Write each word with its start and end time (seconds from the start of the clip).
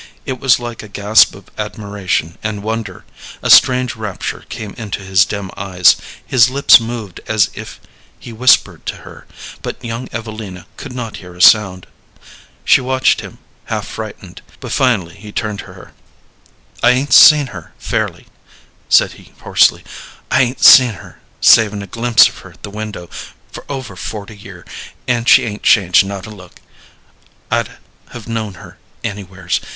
It 0.25 0.39
was 0.39 0.59
like 0.59 0.81
a 0.81 0.87
gasp 0.87 1.35
of 1.35 1.51
admiration 1.59 2.39
and 2.41 2.63
wonder; 2.63 3.05
a 3.43 3.51
strange 3.51 3.95
rapture 3.95 4.45
came 4.49 4.71
into 4.75 5.03
his 5.03 5.25
dim 5.25 5.51
eyes; 5.55 5.95
his 6.25 6.49
lips 6.49 6.79
moved 6.79 7.21
as 7.27 7.51
if 7.53 7.79
he 8.17 8.33
whispered 8.33 8.83
to 8.87 8.95
her, 9.05 9.27
but 9.61 9.85
young 9.85 10.09
Evelina 10.11 10.65
could 10.75 10.91
not 10.93 11.17
hear 11.17 11.35
a 11.35 11.39
sound. 11.41 11.85
She 12.65 12.81
watched 12.81 13.21
him, 13.21 13.37
half 13.65 13.85
frightened, 13.87 14.41
but 14.59 14.71
finally 14.71 15.13
he 15.13 15.31
turned 15.31 15.59
to 15.59 15.65
her. 15.73 15.93
"I 16.81 16.89
'ain't 16.93 17.13
seen 17.13 17.45
her 17.53 17.73
fairly," 17.77 18.25
said 18.89 19.11
he, 19.11 19.33
hoarsely 19.41 19.83
"I 20.31 20.41
'ain't 20.41 20.63
seen 20.63 20.93
her, 20.95 21.19
savin' 21.41 21.83
a 21.83 21.85
glimpse 21.85 22.27
of 22.27 22.39
her 22.39 22.53
at 22.53 22.63
the 22.63 22.71
window, 22.71 23.07
for 23.51 23.65
over 23.69 23.95
forty 23.95 24.35
year, 24.35 24.65
and 25.07 25.29
she 25.29 25.43
'ain't 25.43 25.61
changed, 25.61 26.03
not 26.03 26.25
a 26.25 26.31
look. 26.31 26.59
I'd 27.51 27.77
have 28.09 28.27
known 28.27 28.55
her 28.55 28.79
anywheres. 29.03 29.61